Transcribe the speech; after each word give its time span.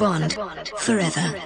bond 0.00 0.32
forever. 0.78 1.39